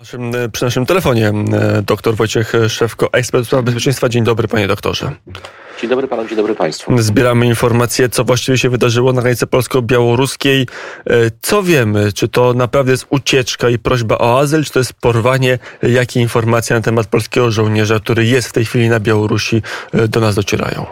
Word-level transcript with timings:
Naszym, 0.00 0.32
przy 0.52 0.64
naszym 0.64 0.86
telefonie 0.86 1.32
dr 1.86 2.16
Wojciech 2.16 2.52
Szewko, 2.68 3.12
ekspert 3.12 3.46
spraw 3.46 3.64
bezpieczeństwa. 3.64 4.08
Dzień 4.08 4.24
dobry, 4.24 4.48
panie 4.48 4.68
doktorze. 4.68 5.12
Dzień 5.80 5.90
dobry 5.90 6.08
panu, 6.08 6.28
dzień 6.28 6.36
dobry 6.36 6.54
państwu. 6.54 6.98
Zbieramy 6.98 7.46
informacje, 7.46 8.08
co 8.08 8.24
właściwie 8.24 8.58
się 8.58 8.70
wydarzyło 8.70 9.12
na 9.12 9.22
granicy 9.22 9.46
polsko-białoruskiej. 9.46 10.66
Co 11.42 11.62
wiemy? 11.62 12.12
Czy 12.12 12.28
to 12.28 12.54
naprawdę 12.54 12.92
jest 12.92 13.06
ucieczka 13.10 13.68
i 13.68 13.78
prośba 13.78 14.18
o 14.18 14.38
azyl, 14.38 14.64
czy 14.64 14.72
to 14.72 14.78
jest 14.78 14.92
porwanie? 14.92 15.58
Jakie 15.82 16.20
informacje 16.20 16.76
na 16.76 16.82
temat 16.82 17.06
polskiego 17.06 17.50
żołnierza, 17.50 18.00
który 18.00 18.26
jest 18.26 18.48
w 18.48 18.52
tej 18.52 18.64
chwili 18.64 18.88
na 18.88 19.00
Białorusi, 19.00 19.62
do 20.08 20.20
nas 20.20 20.34
docierają? 20.34 20.86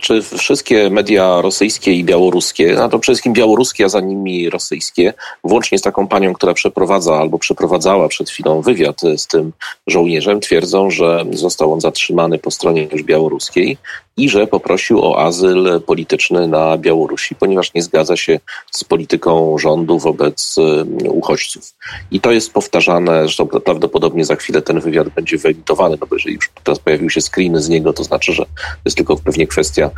Czy 0.00 0.22
wszystkie 0.22 0.90
media 0.90 1.40
rosyjskie 1.40 1.92
i 1.92 2.04
białoruskie, 2.04 2.82
a 2.82 2.88
to 2.88 2.98
przede 2.98 3.14
wszystkim 3.14 3.32
białoruskie, 3.32 3.84
a 3.84 3.88
za 3.88 4.00
nimi 4.00 4.50
rosyjskie, 4.50 5.14
włącznie 5.44 5.78
z 5.78 5.82
taką 5.82 6.08
panią, 6.08 6.32
która 6.32 6.54
przeprowadza 6.54 7.14
albo 7.14 7.38
przeprowadzała 7.38 8.08
przed 8.08 8.30
chwilą 8.30 8.62
wywiad 8.62 9.00
z 9.16 9.26
tym 9.26 9.52
żołnierzem, 9.86 10.40
twierdzą, 10.40 10.90
że 10.90 11.24
został 11.32 11.72
on 11.72 11.80
zatrzymany 11.80 12.38
po 12.38 12.50
stronie 12.50 12.88
już 12.92 13.02
białoruskiej 13.02 13.78
i 14.16 14.28
że 14.28 14.46
poprosił 14.46 15.04
o 15.04 15.18
azyl 15.18 15.80
polityczny 15.86 16.48
na 16.48 16.78
Białorusi, 16.78 17.34
ponieważ 17.34 17.74
nie 17.74 17.82
zgadza 17.82 18.16
się 18.16 18.40
z 18.70 18.84
polityką 18.84 19.58
rządu 19.58 19.98
wobec 19.98 20.56
uchodźców. 21.04 21.74
I 22.10 22.20
to 22.20 22.32
jest 22.32 22.52
powtarzane, 22.52 23.22
zresztą 23.22 23.46
prawdopodobnie 23.46 24.24
za 24.24 24.36
chwilę 24.36 24.62
ten 24.62 24.80
wywiad 24.80 25.08
będzie 25.08 25.38
wyemitowany, 25.38 25.96
no 26.00 26.06
bo 26.06 26.16
jeżeli 26.16 26.34
już 26.34 26.50
teraz 26.64 26.78
pojawił 26.78 27.10
się 27.10 27.20
screen 27.20 27.60
z 27.60 27.68
niego, 27.68 27.92
to 27.92 28.04
znaczy, 28.04 28.32
że 28.32 28.46
jest 28.84 28.96
tylko 28.96 29.16
pewnie 29.16 29.46
kwestia 29.46 29.90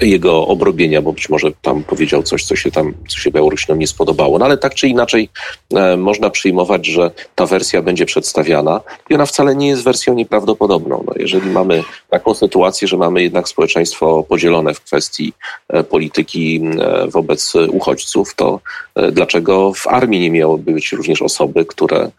jego 0.00 0.46
obrobienia, 0.46 1.02
bo 1.02 1.12
być 1.12 1.28
może 1.28 1.52
tam 1.62 1.84
powiedział 1.84 2.22
coś, 2.22 2.44
co 2.44 2.56
się 2.56 2.70
tam, 2.70 2.94
co 3.08 3.18
się 3.18 3.30
Białorusinom 3.30 3.78
nie 3.78 3.86
spodobało. 3.86 4.38
No 4.38 4.44
ale 4.44 4.58
tak 4.58 4.74
czy 4.74 4.88
inaczej 4.88 5.28
e, 5.74 5.96
można 5.96 6.30
przyjmować, 6.30 6.86
że 6.86 7.10
ta 7.34 7.46
wersja 7.46 7.82
będzie 7.82 8.06
przedstawiana 8.06 8.80
i 9.10 9.14
ona 9.14 9.26
wcale 9.26 9.56
nie 9.56 9.68
jest 9.68 9.82
wersją 9.82 10.14
nieprawdopodobną. 10.14 11.04
No, 11.06 11.12
jeżeli 11.16 11.50
mamy 11.50 11.82
taką 12.10 12.34
sytuację, 12.34 12.88
że 12.88 12.96
mamy 12.96 13.22
jednak 13.22 13.48
społeczeństwo 13.54 14.24
podzielone 14.28 14.74
w 14.74 14.80
kwestii 14.80 15.32
e, 15.68 15.84
polityki 15.84 16.60
e, 16.80 17.08
wobec 17.08 17.52
uchodźców, 17.54 18.34
to 18.34 18.60
e, 18.94 19.12
dlaczego 19.12 19.72
w 19.74 19.86
armii 19.86 20.20
nie 20.20 20.30
miałoby 20.30 20.72
być 20.72 20.92
również 20.92 21.22
osoby, 21.22 21.64
które, 21.64 22.10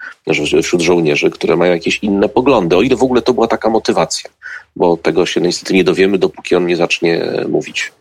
wśród 0.63 0.81
żołnierzy, 0.81 1.29
które 1.29 1.55
mają 1.55 1.73
jakieś 1.73 1.99
inne 2.03 2.29
poglądy, 2.29 2.77
o 2.77 2.81
ile 2.81 2.95
w 2.95 3.03
ogóle 3.03 3.21
to 3.21 3.33
była 3.33 3.47
taka 3.47 3.69
motywacja, 3.69 4.29
bo 4.75 4.97
tego 4.97 5.25
się 5.25 5.41
niestety 5.41 5.73
nie 5.73 5.83
dowiemy, 5.83 6.17
dopóki 6.17 6.55
on 6.55 6.65
nie 6.65 6.77
zacznie 6.77 7.43
mówić 7.49 7.91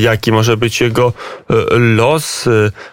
jaki 0.00 0.32
może 0.32 0.56
być 0.56 0.80
jego 0.80 1.12
los. 1.70 2.48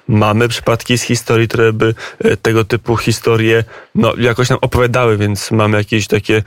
Mamy 0.07 0.47
przypadki 0.47 0.97
z 0.97 1.01
historii, 1.01 1.47
które 1.47 1.73
by 1.73 1.95
tego 2.41 2.65
typu 2.65 2.97
historie 2.97 3.63
no, 3.95 4.13
jakoś 4.17 4.49
nam 4.49 4.59
opowiadały, 4.61 5.17
więc 5.17 5.51
mamy 5.51 5.77
jakieś 5.77 6.07
takie 6.07 6.43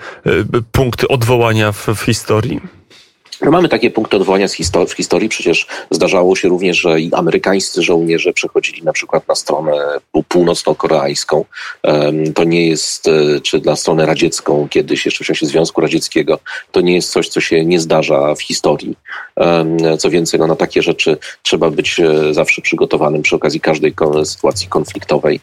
punkty 0.72 1.08
odwołania 1.08 1.72
w, 1.72 1.86
w 1.88 2.00
historii. 2.00 2.60
No 3.44 3.50
mamy 3.50 3.68
takie 3.68 3.90
punkty 3.90 4.16
odwołania 4.16 4.46
histor- 4.46 4.88
w 4.88 4.92
historii. 4.92 5.28
Przecież 5.28 5.66
zdarzało 5.90 6.36
się 6.36 6.48
również, 6.48 6.80
że 6.80 7.00
i 7.00 7.14
amerykańscy 7.14 7.82
żołnierze 7.82 8.32
przechodzili 8.32 8.82
na 8.82 8.92
przykład 8.92 9.28
na 9.28 9.34
stronę 9.34 9.72
północno-koreańską. 10.28 11.44
To 12.34 12.44
nie 12.44 12.68
jest, 12.68 13.08
e, 13.08 13.40
czy 13.40 13.60
na 13.60 13.76
stronę 13.76 14.06
radziecką 14.06 14.68
kiedyś, 14.70 15.04
jeszcze 15.04 15.24
w 15.24 15.26
czasie 15.26 15.46
Związku 15.46 15.80
Radzieckiego. 15.80 16.38
To 16.72 16.80
nie 16.80 16.94
jest 16.94 17.12
coś, 17.12 17.28
co 17.28 17.40
się 17.40 17.64
nie 17.64 17.80
zdarza 17.80 18.34
w 18.34 18.42
historii. 18.42 18.96
Co 19.98 20.10
więcej, 20.10 20.40
no 20.40 20.46
na 20.46 20.56
takie 20.56 20.82
rzeczy 20.82 21.16
trzeba 21.42 21.70
być 21.70 22.00
e, 22.00 22.34
zawsze 22.34 22.62
przygotowanym 22.62 23.22
przy 23.22 23.36
okazji 23.36 23.60
każdej 23.60 23.94
sytuacji 24.24 24.68
konfliktowej. 24.68 25.40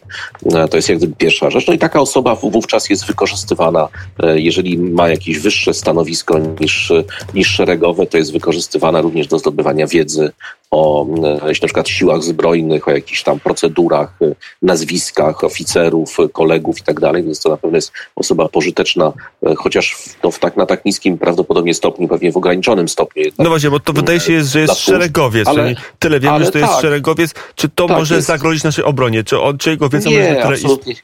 E, 0.54 0.68
to 0.68 0.78
jest 0.78 0.90
jak 0.90 0.98
gdyby 0.98 1.16
pierwsza 1.16 1.50
rzecz. 1.50 1.68
No 1.68 1.74
i 1.74 1.78
taka 1.78 2.02
osoba 2.02 2.36
wówczas 2.36 2.90
jest 2.90 3.06
wykorzystywana, 3.06 3.88
jeżeli 4.36 4.78
ma 4.78 5.10
jakieś 5.10 5.40
wyższe 5.40 5.74
stanowisko 5.74 6.40
niż, 6.60 6.92
niż 7.34 7.48
szeregowe, 7.48 7.91
to 8.10 8.18
jest 8.18 8.34
wykorzystywana 8.34 9.02
również 9.02 9.28
do 9.28 9.40
zdobywania 9.40 9.88
wiedzy 9.88 10.32
o 10.72 11.06
e, 11.06 11.40
na 11.46 11.54
przykład 11.54 11.90
siłach 11.90 12.24
zbrojnych, 12.24 12.88
o 12.88 12.92
jakichś 12.92 13.24
tam 13.24 13.40
procedurach, 13.40 14.14
e, 14.22 14.36
nazwiskach 14.62 15.44
oficerów, 15.44 16.18
kolegów 16.34 16.80
i 16.80 16.84
tak 16.84 17.00
dalej, 17.00 17.24
więc 17.24 17.42
to 17.42 17.50
na 17.50 17.58
pewno 17.58 17.78
jest 17.78 17.92
osoba 18.16 18.50
pożyteczna, 18.50 19.14
e, 19.44 19.56
chociaż 19.56 19.98
no, 20.24 20.32
w 20.32 20.40
tak, 20.40 20.58
na 20.58 20.66
tak 20.66 20.86
niskim 20.86 21.18
prawdopodobnie 21.18 21.74
stopniu, 21.74 22.08
pewnie 22.08 22.32
w 22.32 22.38
ograniczonym 22.38 22.88
stopniu. 22.88 23.24
Jednak. 23.24 23.44
No 23.44 23.50
właśnie, 23.50 23.70
bo 23.70 23.80
to 23.80 23.94
wydaje 23.94 24.20
się, 24.20 24.44
że 24.44 24.60
jest 24.60 24.80
szeregowiec, 24.80 25.48
ale, 25.48 25.76
tyle 26.00 26.20
wiemy, 26.20 26.46
że 26.46 26.52
to 26.52 26.58
jest 26.58 26.72
tak, 26.72 26.82
szeregowiec. 26.82 27.34
Czy 27.56 27.70
to 27.70 27.88
tak 27.88 27.98
może 27.98 28.16
jest. 28.16 28.28
zagrozić 28.28 28.64
naszej 28.64 28.86
obronie? 28.86 29.24
Czy, 29.24 29.40
on, 29.40 29.58
czy 29.58 29.70
jego 29.70 29.90
wiedza 29.90 30.10
nie, 30.10 30.34
może 30.34 30.44
absolutnie. 30.44 30.96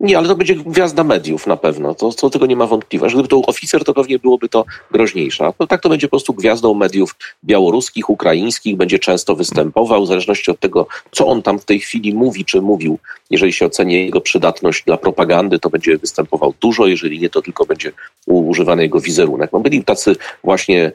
Nie, 0.00 0.18
ale 0.18 0.28
to 0.28 0.34
będzie 0.34 0.54
gwiazda 0.54 1.04
mediów 1.04 1.46
na 1.46 1.56
pewno, 1.56 1.94
to, 1.94 2.12
to 2.12 2.30
tego 2.30 2.46
nie 2.46 2.56
ma 2.56 2.66
wątpliwości. 2.66 3.14
Gdyby 3.14 3.28
to 3.28 3.42
oficer, 3.42 3.84
to 3.84 3.94
pewnie 3.94 4.18
byłoby 4.18 4.48
to 4.48 4.64
groźniejsze. 4.90 5.52
No 5.60 5.66
tak 5.66 5.80
to 5.80 5.88
będzie 5.88 6.06
po 6.06 6.10
prostu 6.10 6.34
gwiazdą 6.34 6.74
mediów 6.74 7.16
białoruskich, 7.44 8.10
ukraińskich, 8.10 8.76
będzie 8.76 8.98
często 8.98 9.34
występował, 9.34 10.04
w 10.04 10.08
zależności 10.08 10.50
od 10.50 10.60
tego, 10.60 10.86
co 11.10 11.26
on 11.26 11.42
tam 11.42 11.58
w 11.58 11.64
tej 11.64 11.80
chwili 11.80 12.14
mówi, 12.14 12.44
czy 12.44 12.62
mówił. 12.62 12.98
Jeżeli 13.30 13.52
się 13.52 13.66
oceni 13.66 13.94
jego 13.94 14.20
przydatność 14.20 14.84
dla 14.84 14.96
propagandy, 14.96 15.58
to 15.58 15.70
będzie 15.70 15.98
występował 15.98 16.54
dużo, 16.60 16.86
jeżeli 16.86 17.20
nie, 17.20 17.30
to 17.30 17.42
tylko 17.42 17.66
będzie 17.66 17.92
używany 18.26 18.82
jego 18.82 19.00
wizerunek. 19.00 19.50
No 19.52 19.60
byli 19.60 19.84
tacy 19.84 20.16
właśnie 20.44 20.92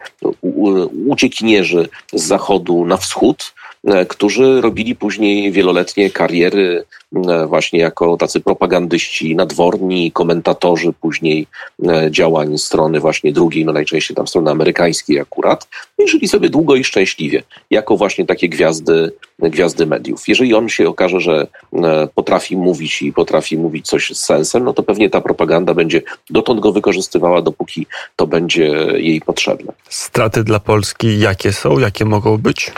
uciekinierzy 1.08 1.90
z 2.14 2.24
zachodu 2.24 2.86
na 2.86 2.98
wschód, 2.98 3.54
którzy 4.10 4.62
robili 4.62 4.96
później 4.96 5.52
wieloletnie 5.52 6.10
kariery 6.10 6.84
e, 7.30 7.48
właśnie 7.48 7.80
jako 7.80 8.18
tacy 8.18 8.40
propagandyści 8.40 9.36
nadworni, 9.36 10.12
komentatorzy 10.12 10.94
później 11.02 11.48
e, 11.88 12.12
działań 12.12 12.58
strony 12.58 13.00
właśnie 13.00 13.34
drugiej, 13.34 13.66
no 13.66 13.74
najczęściej 13.74 14.16
tam 14.16 14.28
strony 14.28 14.52
amerykańskiej 14.52 15.20
akurat, 15.20 15.68
i 16.00 16.08
żyli 16.08 16.28
sobie 16.28 16.50
długo 16.50 16.76
i 16.76 16.84
szczęśliwie, 16.84 17.44
jako 17.70 17.98
właśnie 17.98 18.26
takie 18.26 18.50
gwiazdy, 18.50 19.12
gwiazdy 19.40 19.86
mediów. 19.86 20.28
Jeżeli 20.28 20.54
on 20.54 20.70
się 20.70 20.90
okaże, 20.90 21.20
że 21.20 21.48
potrafi 22.16 22.58
mówić 22.58 23.02
i 23.02 23.14
potrafi 23.14 23.58
mówić 23.58 23.88
coś 23.88 24.10
z 24.10 24.24
sensem, 24.26 24.64
no 24.64 24.74
to 24.74 24.84
pewnie 24.84 25.10
ta 25.10 25.22
propaganda 25.22 25.74
będzie 25.74 26.02
dotąd 26.30 26.60
go 26.60 26.72
wykorzystywała, 26.72 27.42
dopóki 27.42 27.86
to 28.16 28.28
będzie 28.28 28.68
jej 28.96 29.22
potrzebne. 29.22 29.74
Straty 29.90 30.44
dla 30.44 30.60
Polski 30.60 31.20
jakie 31.20 31.54
są, 31.54 31.80
jakie 31.80 32.06
mogą 32.06 32.38
być? 32.38 32.72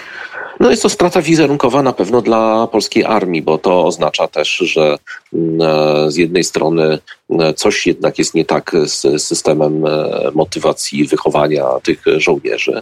No 0.59 0.69
jest 0.69 0.83
to 0.83 0.89
strata 0.89 1.21
wizerunkowa 1.21 1.83
na 1.83 1.93
pewno 1.93 2.21
dla 2.21 2.67
polskiej 2.67 3.03
armii, 3.05 3.41
bo 3.41 3.57
to 3.57 3.85
oznacza 3.85 4.27
też, 4.27 4.49
że 4.57 4.97
mm, 5.33 5.61
e, 5.61 6.11
z 6.11 6.15
jednej 6.15 6.43
strony 6.43 6.99
e, 7.29 7.53
coś 7.53 7.87
jednak 7.87 8.19
jest 8.19 8.33
nie 8.33 8.45
tak 8.45 8.71
z 8.85 9.23
systemem 9.23 9.85
e, 9.85 9.91
motywacji 10.33 11.05
wychowania 11.05 11.65
tych 11.83 12.03
żołnierzy 12.17 12.81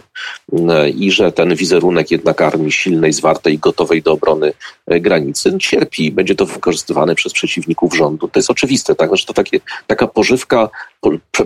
mm, 0.52 0.88
i 0.88 1.10
że 1.10 1.32
ten 1.32 1.54
wizerunek 1.54 2.10
jednak 2.10 2.42
armii 2.42 2.72
silnej, 2.72 3.12
zwartej, 3.12 3.58
gotowej 3.58 4.02
do 4.02 4.12
obrony 4.12 4.52
granicy 4.86 5.58
cierpi. 5.58 6.12
Będzie 6.12 6.34
to 6.34 6.46
wykorzystywane 6.46 7.14
przez 7.14 7.32
przeciwników 7.32 7.96
rządu. 7.96 8.28
To 8.28 8.38
jest 8.38 8.50
oczywiste, 8.50 8.94
tak? 8.94 9.08
Znaczy 9.08 9.26
to 9.26 9.32
takie, 9.32 9.60
taka 9.86 10.06
pożywka, 10.06 10.68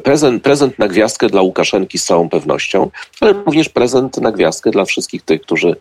prezent, 0.03 0.43
prezent 0.43 0.79
na 0.79 0.89
gwiazdkę 0.89 1.27
dla 1.27 1.43
Łukaszenki 1.43 1.99
z 1.99 2.05
całą 2.05 2.29
pewnością, 2.29 2.91
ale 3.21 3.33
również 3.33 3.69
prezent 3.69 4.17
na 4.17 4.33
gwiazdkę 4.33 4.71
dla 4.71 4.85
wszystkich 4.85 5.23
tych, 5.23 5.41
którzy 5.41 5.77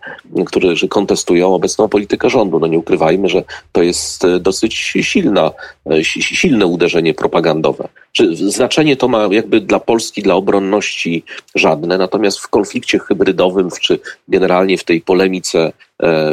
którzy 0.46 0.88
kontestują 0.88 1.54
obecną 1.54 1.90
politykę 1.90 2.30
rządu. 2.30 2.60
No 2.60 2.68
nie 2.68 2.80
ukrywajmy, 2.80 3.30
że 3.30 3.44
to 3.72 3.84
jest 3.84 4.26
e, 4.26 4.40
dosyć 4.40 4.76
silna, 5.02 5.52
e, 5.92 6.04
silne 6.04 6.66
uderzenie 6.66 7.14
propagandowe. 7.14 7.88
Czy 8.12 8.36
znaczenie 8.36 8.96
to 8.96 9.08
ma 9.08 9.28
jakby 9.32 9.62
dla 9.62 9.80
Polski, 9.80 10.22
dla 10.22 10.36
obronności 10.36 11.24
żadne, 11.56 11.98
natomiast 11.98 12.40
w 12.40 12.48
konflikcie 12.48 13.00
hybrydowym, 13.00 13.70
czy 13.82 14.00
generalnie 14.28 14.78
w 14.78 14.84
tej 14.84 15.02
polemice 15.02 15.72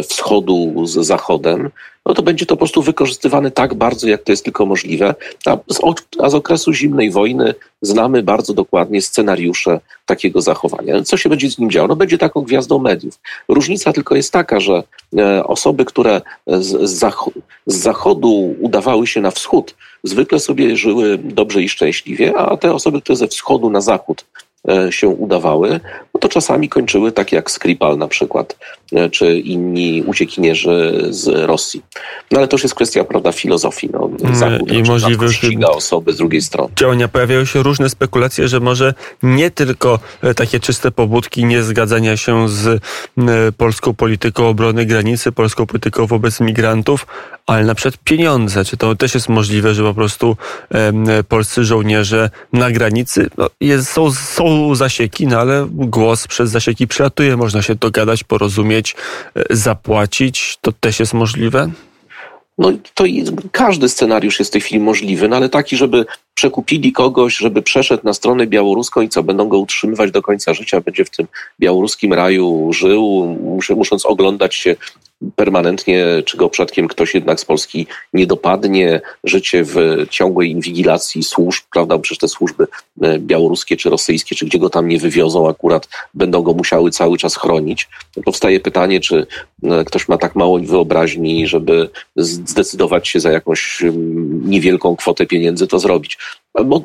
wschodu 0.09 0.87
z 0.87 1.07
zachodem, 1.07 1.71
no 2.07 2.15
to 2.15 2.23
będzie 2.23 2.47
to 2.47 2.55
po 2.55 2.59
prostu 2.59 2.83
wykorzystywane 2.83 3.51
tak 3.51 3.75
bardzo, 3.75 4.09
jak 4.09 4.23
to 4.23 4.33
jest 4.33 4.45
tylko 4.45 4.67
możliwe. 4.67 5.15
A 5.47 5.57
z, 5.57 5.81
a 6.19 6.31
z 6.31 6.35
okresu 6.35 6.73
zimnej 6.73 7.11
wojny 7.11 7.55
znamy 7.83 8.23
bardzo 8.23 8.55
dokładnie 8.55 9.03
scenariusze 9.03 9.81
takiego 10.07 10.41
zachowania. 10.41 11.03
Co 11.03 11.17
się 11.17 11.29
będzie 11.29 11.51
z 11.51 11.59
nim 11.59 11.71
działo? 11.71 11.89
No 11.89 11.97
będzie 11.97 12.19
taką 12.19 12.41
gwiazdą 12.41 12.79
mediów. 12.79 13.19
Różnica 13.49 13.93
tylko 13.93 14.15
jest 14.17 14.33
taka, 14.33 14.61
że 14.61 14.83
e, 15.19 15.45
osoby, 15.45 15.85
które 15.85 16.21
z, 16.47 16.91
z, 16.91 17.15
zachodu 17.67 18.55
udawały 18.61 19.07
się 19.07 19.21
na 19.21 19.31
wschód, 19.31 19.75
zwykle 20.03 20.41
sobie 20.41 20.77
żyły 20.77 21.19
dobrze 21.19 21.63
i 21.63 21.69
szczęśliwie, 21.69 22.37
a 22.37 22.57
te 22.57 22.75
osoby, 22.75 23.01
które 23.01 23.17
ze 23.17 23.29
wschodu 23.29 23.71
na 23.71 23.81
zachód 23.81 24.25
E, 24.25 24.44
się 24.91 25.09
udawały, 25.09 25.81
no 26.15 26.21
to 26.21 26.29
czasami 26.29 26.69
kończyły 26.69 27.13
tak 27.13 27.33
jak 27.33 27.51
Skripal 27.51 27.99
na 27.99 28.09
przykład, 28.09 28.57
e, 28.93 29.11
czy 29.11 29.39
inni 29.39 30.03
uciekinierzy 30.07 31.07
z 31.11 31.47
Rosji. 31.47 31.83
No 32.31 32.39
ale 32.39 32.49
to 32.49 32.55
już 32.55 32.63
jest 32.63 32.75
kwestia, 32.75 33.05
prawda, 33.05 33.33
filozofii. 33.33 33.89
No, 33.93 34.11
mm, 34.21 34.37
Zachód 34.37 34.73
I 34.73 34.83
możliwe 34.83 35.33
ściga 35.33 35.69
osoby 35.69 36.13
z 36.13 36.17
drugiej 36.17 36.43
strony. 36.43 36.73
Działania 36.77 37.09
pojawiają 37.09 37.45
się 37.45 37.63
różne 37.63 37.91
spekulacje, 37.91 38.49
że 38.49 38.61
może 38.61 38.95
nie 39.23 39.51
tylko 39.51 39.99
e, 40.23 40.35
takie 40.35 40.61
czyste 40.61 40.91
pobudki 40.91 41.45
niezgadzania 41.45 42.17
się 42.17 42.49
z 42.49 42.83
polską 43.57 43.95
polityką 43.95 44.49
obrony 44.49 44.87
granicy, 44.87 45.33
polską 45.33 45.67
polityką 45.67 46.07
wobec 46.07 46.41
migrantów, 46.41 47.07
ale 47.47 47.65
na 47.65 47.75
przykład 47.75 48.05
pieniądze. 48.05 48.65
Czy 48.65 48.77
to 48.77 48.97
też 48.97 49.15
jest 49.15 49.29
możliwe, 49.29 49.75
że 49.75 49.83
po 49.83 49.95
prostu 49.95 50.37
polscy 51.29 51.65
żołnierze 51.65 52.31
na 52.53 52.71
granicy, 52.71 53.31
no, 53.39 53.51
jest, 53.61 53.91
są, 53.91 54.13
są 54.13 54.75
zasieki, 54.75 55.27
no 55.27 55.39
ale 55.39 55.67
głos 55.71 56.27
przez 56.27 56.51
zasieki 56.51 56.87
przelatuje, 56.87 57.37
można 57.37 57.63
się 57.63 57.75
dogadać, 57.75 58.25
porozumieć, 58.25 58.97
e, 59.37 59.43
zapłacić. 59.51 60.59
To 60.61 60.73
też 60.73 61.01
jest 61.01 61.15
możliwe? 61.15 61.71
No 62.59 62.73
to 62.95 63.05
każdy 63.53 63.89
scenariusz 63.89 64.39
jest 64.39 64.51
w 64.51 64.53
tej 64.53 64.61
chwili 64.61 64.81
możliwy, 64.81 65.29
no 65.29 65.37
ale 65.37 65.49
taki, 65.49 65.77
żeby 65.77 66.07
przekupili 66.35 66.93
kogoś, 66.93 67.37
żeby 67.37 67.63
przeszedł 67.63 68.05
na 68.05 68.15
stronę 68.15 68.47
białoruską 68.47 69.01
i 69.01 69.09
co, 69.09 69.23
będą 69.23 69.49
go 69.49 69.59
utrzymywać 69.59 70.11
do 70.11 70.23
końca 70.23 70.55
życia, 70.55 70.81
będzie 70.81 71.05
w 71.05 71.11
tym 71.11 71.27
białoruskim 71.61 72.13
raju 72.13 72.73
żył, 72.73 73.37
musząc 73.77 74.07
oglądać 74.07 74.55
się 74.55 74.77
permanentnie, 75.37 76.07
czy 76.25 76.37
go 76.37 76.51
przypadkiem 76.51 76.89
ktoś 76.89 77.15
jednak 77.15 77.41
z 77.41 77.45
Polski 77.45 77.87
nie 78.13 78.27
dopadnie, 78.27 79.01
życie 79.25 79.65
w 79.65 80.07
ciągłej 80.11 80.51
inwigilacji 80.51 81.23
służb, 81.23 81.63
prawda, 81.73 81.99
przecież 81.99 82.19
te 82.19 82.29
służby 82.29 82.67
e, 83.03 83.19
białoruskie 83.19 83.77
czy 83.77 83.91
rosyjskie, 83.91 84.35
czy 84.35 84.47
gdzie 84.47 84.59
go 84.59 84.71
tam 84.71 84.89
nie 84.89 84.99
wywiozą 84.99 85.49
akurat, 85.49 85.89
będą 86.15 86.43
go 86.43 86.53
musiały 86.55 86.91
cały 86.91 87.19
czas 87.19 87.37
chronić. 87.37 87.89
Powstaje 88.25 88.61
pytanie, 88.61 89.01
czy 89.01 89.27
e, 89.63 89.85
ktoś 89.85 90.09
ma 90.09 90.19
tak 90.19 90.37
mało 90.37 90.59
wyobraźni, 90.59 91.47
żeby 91.47 91.91
zdecydować 92.17 93.09
się 93.09 93.21
za 93.21 93.31
jakąś 93.31 93.83
mm, 93.83 94.51
niewielką 94.51 94.97
kwotę 94.97 95.27
pieniędzy 95.27 95.67
to 95.67 95.79
zrobić 95.79 96.19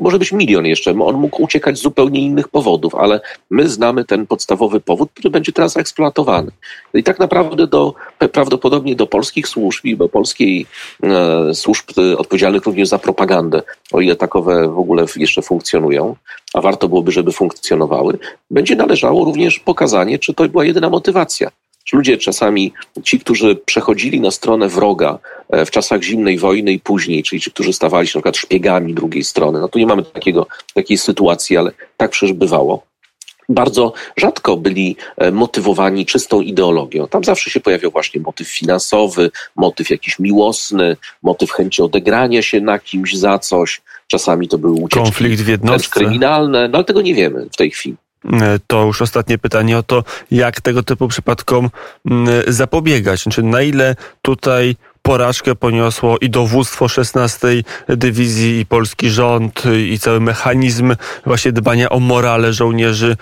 może 0.01 0.19
być 0.19 0.31
milion 0.31 0.65
jeszcze, 0.65 0.91
on 0.91 1.15
mógł 1.15 1.43
uciekać 1.43 1.77
z 1.77 1.81
zupełnie 1.81 2.21
innych 2.21 2.47
powodów, 2.47 2.95
ale 2.95 3.21
my 3.49 3.69
znamy 3.69 4.05
ten 4.05 4.27
podstawowy 4.27 4.79
powód, 4.79 5.09
który 5.13 5.29
będzie 5.29 5.51
teraz 5.51 5.77
eksploatowany. 5.77 6.51
I 6.93 7.03
tak 7.03 7.19
naprawdę 7.19 7.67
do, 7.67 7.93
prawdopodobnie 8.31 8.95
do 8.95 9.07
polskich 9.07 9.47
służb 9.47 9.85
i 9.85 9.97
do 9.97 10.09
polskiej 10.09 10.65
e, 11.03 11.53
służb 11.53 11.85
odpowiedzialnych 12.17 12.65
również 12.65 12.89
za 12.89 12.99
propagandę, 12.99 13.61
o 13.91 14.01
ile 14.01 14.15
takowe 14.15 14.69
w 14.69 14.79
ogóle 14.79 15.05
jeszcze 15.15 15.41
funkcjonują, 15.41 16.15
a 16.53 16.61
warto 16.61 16.87
byłoby, 16.87 17.11
żeby 17.11 17.31
funkcjonowały, 17.31 18.19
będzie 18.51 18.75
należało 18.75 19.25
również 19.25 19.59
pokazanie, 19.59 20.19
czy 20.19 20.33
to 20.33 20.49
była 20.49 20.65
jedyna 20.65 20.89
motywacja 20.89 21.51
ludzie 21.93 22.17
czasami, 22.17 22.73
ci, 23.03 23.19
którzy 23.19 23.55
przechodzili 23.55 24.21
na 24.21 24.31
stronę 24.31 24.67
wroga 24.67 25.19
e, 25.19 25.38
w 25.49 25.71
czasach 25.71 26.03
zimnej 26.03 26.37
wojny 26.37 26.71
i 26.71 26.79
później, 26.79 27.23
czyli 27.23 27.41
ci, 27.41 27.51
którzy 27.51 27.73
stawali 27.73 28.07
się 28.07 28.17
na 28.17 28.21
przykład 28.21 28.37
szpiegami 28.37 28.93
drugiej 28.93 29.23
strony, 29.23 29.59
no 29.59 29.67
tu 29.67 29.79
nie 29.79 29.85
mamy 29.85 30.03
takiego, 30.03 30.47
takiej 30.73 30.97
sytuacji, 30.97 31.57
ale 31.57 31.71
tak 31.97 32.11
przecież 32.11 32.33
bywało 32.33 32.89
bardzo 33.49 33.93
rzadko 34.17 34.57
byli 34.57 34.95
e, 35.17 35.31
motywowani 35.31 36.05
czystą 36.05 36.41
ideologią. 36.41 37.07
Tam 37.07 37.23
zawsze 37.23 37.49
się 37.49 37.59
pojawiał 37.59 37.91
właśnie 37.91 38.21
motyw 38.21 38.47
finansowy, 38.47 39.31
motyw 39.55 39.89
jakiś 39.89 40.19
miłosny, 40.19 40.97
motyw 41.23 41.51
chęci 41.51 41.81
odegrania 41.81 42.41
się 42.41 42.61
na 42.61 42.79
kimś 42.79 43.13
za 43.13 43.39
coś. 43.39 43.81
Czasami 44.07 44.47
to 44.47 44.57
były 44.57 44.73
ucieczki 44.73 45.03
Konflikt 45.03 45.41
w 45.41 45.47
jednostce. 45.47 45.89
kryminalne, 45.89 46.67
no 46.67 46.77
ale 46.77 46.85
tego 46.85 47.01
nie 47.01 47.15
wiemy 47.15 47.47
w 47.51 47.55
tej 47.55 47.71
chwili. 47.71 47.95
E, 48.33 48.59
to 48.67 48.85
już 48.85 49.01
ostatnie 49.01 49.37
pytanie 49.37 49.77
o 49.77 49.83
to, 49.83 50.03
jak 50.31 50.61
tego 50.61 50.83
typu 50.83 51.07
przypadkom 51.07 51.69
zapobiegać. 52.47 53.23
Znaczy, 53.23 53.43
na 53.43 53.61
ile 53.61 53.95
tutaj 54.21 54.75
porażkę 55.09 55.55
poniosło 55.55 56.17
i 56.21 56.29
dowództwo 56.29 56.87
16 56.87 57.47
Dywizji, 57.87 58.59
i 58.59 58.65
polski 58.65 59.09
rząd, 59.09 59.63
i 59.91 59.99
cały 59.99 60.19
mechanizm 60.19 60.95
właśnie 61.25 61.51
dbania 61.51 61.89
o 61.89 61.99
morale 61.99 62.53
żołnierzy. 62.53 63.17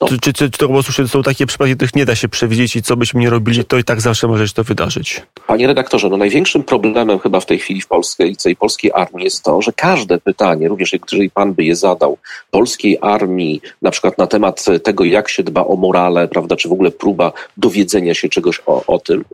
No. 0.00 0.08
Czy, 0.08 0.18
czy, 0.18 0.32
czy, 0.32 0.50
to 0.50 0.66
po 0.68 0.72
prostu 0.72 1.08
są 1.08 1.22
takie 1.22 1.46
przypadki, 1.46 1.76
których 1.76 1.96
nie 1.96 2.06
da 2.06 2.14
się 2.14 2.28
przewidzieć 2.28 2.76
i 2.76 2.82
co 2.82 2.96
byśmy 2.96 3.20
nie 3.20 3.30
robili, 3.30 3.64
to 3.64 3.78
i 3.78 3.84
tak 3.84 4.00
zawsze 4.00 4.28
może 4.28 4.48
się 4.48 4.54
to 4.54 4.64
wydarzyć? 4.64 5.22
Panie 5.46 5.66
redaktorze, 5.66 6.08
no 6.08 6.16
największym 6.16 6.62
problemem 6.62 7.18
chyba 7.18 7.40
w 7.40 7.46
tej 7.46 7.58
chwili 7.58 7.80
w 7.80 7.86
polskiej, 7.86 8.36
całej 8.36 8.56
polskiej 8.56 8.90
armii 8.94 9.24
jest 9.24 9.42
to, 9.42 9.62
że 9.62 9.72
każde 9.72 10.18
pytanie, 10.18 10.68
również 10.68 10.92
jeżeli 10.92 11.30
pan 11.30 11.54
by 11.54 11.64
je 11.64 11.76
zadał, 11.76 12.18
polskiej 12.50 12.98
armii, 13.00 13.60
na 13.82 13.90
przykład 13.90 14.18
na 14.18 14.26
temat 14.26 14.64
tego, 14.84 15.04
jak 15.04 15.28
się 15.28 15.42
dba 15.42 15.66
o 15.66 15.76
morale, 15.76 16.28
prawda, 16.28 16.56
czy 16.56 16.68
w 16.68 16.72
ogóle 16.72 16.90
próba 16.90 17.32
dowiedzenia 17.56 18.14
się 18.14 18.28
czegoś 18.28 18.62
o, 18.66 18.86
o 18.86 18.98
tym, 18.98 19.24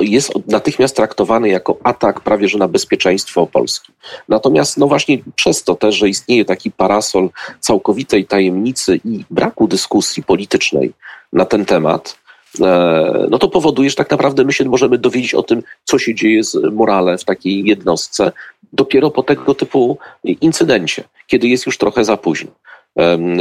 jest 0.00 0.32
natychmiast 0.46 0.96
traktowany 0.96 1.48
jako 1.48 1.78
atak 1.82 2.20
prawie 2.20 2.48
że 2.48 2.58
na 2.58 2.68
bezpieczeństwo 2.68 3.46
Polski. 3.46 3.92
Natomiast 4.28 4.78
no 4.78 4.86
właśnie 4.86 5.18
przez 5.34 5.64
to 5.64 5.74
też, 5.74 5.94
że 5.94 6.08
istnieje 6.08 6.44
taki 6.44 6.70
parasol 6.70 7.28
całkowitej 7.60 8.24
tajemnicy 8.24 9.00
i 9.04 9.24
braku 9.30 9.66
dyskusji 9.66 10.22
politycznej 10.22 10.92
na 11.32 11.44
ten 11.44 11.64
temat, 11.64 12.18
e, 12.60 13.26
no 13.30 13.38
to 13.38 13.48
powoduje, 13.48 13.90
że 13.90 13.96
tak 13.96 14.10
naprawdę 14.10 14.44
my 14.44 14.52
się 14.52 14.64
możemy 14.64 14.98
dowiedzieć 14.98 15.34
o 15.34 15.42
tym, 15.42 15.62
co 15.84 15.98
się 15.98 16.14
dzieje 16.14 16.44
z 16.44 16.56
morale 16.72 17.18
w 17.18 17.24
takiej 17.24 17.64
jednostce 17.64 18.32
dopiero 18.72 19.10
po 19.10 19.22
tego 19.22 19.54
typu 19.54 19.98
incydencie, 20.24 21.04
kiedy 21.26 21.48
jest 21.48 21.66
już 21.66 21.78
trochę 21.78 22.04
za 22.04 22.16
późno. 22.16 22.50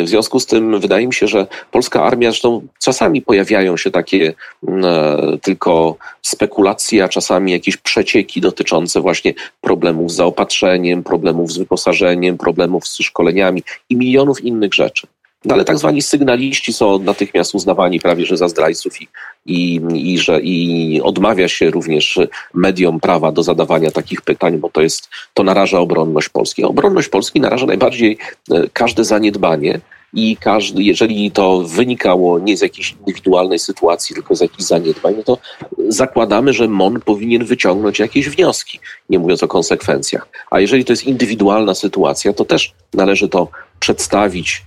W 0.04 0.08
związku 0.08 0.40
z 0.40 0.46
tym 0.46 0.80
wydaje 0.80 1.08
mi 1.08 1.14
się, 1.14 1.28
że 1.28 1.48
polska 1.72 2.04
armia, 2.04 2.32
zresztą 2.32 2.68
czasami 2.84 3.22
pojawiają 3.22 3.78
się 3.78 3.92
takie 3.92 4.34
mm, 4.68 4.86
e, 4.86 5.38
tylko 5.38 5.96
spekulacje, 6.22 7.04
a 7.04 7.10
czasami 7.10 7.52
jakieś 7.52 7.78
przecieki 7.78 8.42
dotyczące 8.42 9.02
właśnie 9.02 9.34
problemów 9.62 10.12
z 10.12 10.16
zaopatrzeniem, 10.16 11.04
problemów 11.04 11.52
z 11.52 11.58
wyposażeniem, 11.58 12.38
problemów 12.38 12.88
z 12.88 12.98
szkoleniami 12.98 13.64
i 13.90 13.96
milionów 13.96 14.44
innych 14.44 14.74
rzeczy. 14.74 15.08
No 15.46 15.56
ale 15.56 15.66
tak 15.66 15.78
zwani 15.78 16.02
sygnaliści 16.02 16.74
są 16.74 17.00
natychmiast 17.00 17.56
uznawani 17.56 18.00
prawie 18.00 18.26
że 18.26 18.38
za 18.38 18.48
zdrajców 18.48 19.02
i, 19.02 19.08
i, 19.46 19.82
i, 19.96 20.20
że, 20.20 20.42
i 20.42 21.02
odmawia 21.04 21.48
się 21.48 21.72
również 21.72 22.20
mediom 22.54 23.00
prawa 23.00 23.32
do 23.32 23.44
zadawania 23.44 23.92
takich 23.92 24.22
pytań, 24.22 24.58
bo 24.58 24.70
to 24.70 24.82
jest, 24.82 25.10
to 25.34 25.44
naraża 25.44 25.80
obronność 25.80 26.30
Polski. 26.30 26.64
Obronność 26.64 27.08
Polski 27.08 27.42
naraża 27.42 27.66
najbardziej 27.66 28.18
e, 28.52 28.68
każde 28.74 29.04
zaniedbanie 29.04 29.80
i 30.14 30.38
każdy, 30.38 30.84
jeżeli 30.84 31.32
to 31.32 31.62
wynikało 31.62 32.40
nie 32.40 32.58
z 32.58 32.62
jakiejś 32.62 32.96
indywidualnej 33.00 33.60
sytuacji, 33.60 34.16
tylko 34.16 34.36
z 34.36 34.42
jakichś 34.42 34.64
zaniedbań, 34.64 35.16
no 35.18 35.24
to 35.24 35.38
zakładamy, 35.88 36.54
że 36.54 36.68
MON 36.68 37.02
powinien 37.02 37.46
wyciągnąć 37.46 38.00
jakieś 38.00 38.30
wnioski, 38.30 38.80
nie 39.10 39.20
mówiąc 39.20 39.44
o 39.44 39.48
konsekwencjach. 39.48 40.28
A 40.52 40.60
jeżeli 40.60 40.86
to 40.86 40.94
jest 40.94 41.04
indywidualna 41.04 41.76
sytuacja, 41.76 42.34
to 42.34 42.46
też 42.46 42.74
należy 42.94 43.30
to 43.30 43.48
przedstawić 43.80 44.64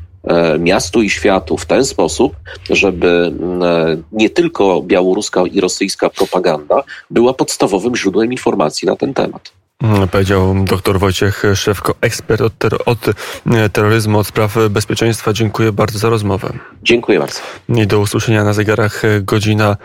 miastu 0.59 1.03
i 1.03 1.11
światu 1.11 1.57
w 1.57 1.67
ten 1.67 1.85
sposób, 1.85 2.37
żeby 2.71 3.33
e, 3.63 3.97
nie 4.13 4.31
tylko 4.31 4.83
białoruska 4.83 5.43
i 5.53 5.61
rosyjska 5.61 6.11
propaganda 6.11 6.83
była 7.11 7.35
podstawowym 7.35 7.97
źródłem 7.97 8.33
informacji 8.33 8.87
na 8.89 8.97
ten 8.97 9.15
temat. 9.15 9.53
Mm, 9.83 10.09
powiedział 10.09 10.55
dr 10.65 10.99
Wojciech 10.99 11.43
Szewko, 11.55 11.95
ekspert 12.01 12.41
od, 12.41 12.59
ter 12.59 12.77
od, 12.87 13.09
e, 13.47 13.69
terroryzmu, 13.69 14.19
od 14.19 14.27
spraw 14.27 14.57
bezpieczeństwa. 14.71 15.33
Dziękuję 15.33 15.73
bardzo 15.73 15.99
za 15.99 16.09
rozmowę. 16.09 16.53
Dziękuję 16.83 17.19
bardzo. 17.19 17.41
I 17.69 17.87
do 17.87 18.01
usłyszenia 18.01 18.45
na 18.45 18.53
zegarach 18.53 19.03
godzina 19.21 19.77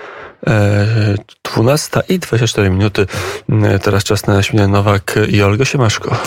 12 1.44 2.02
i 2.10 2.20
24 2.20 2.70
minuty. 2.70 3.06
Teraz 3.82 4.04
czas 4.04 4.28
na 4.28 4.44
Śmieję 4.44 4.68
Nowak 4.68 5.20
i 5.30 5.42
Olga 5.42 5.66
Siemaszko. 5.66 6.18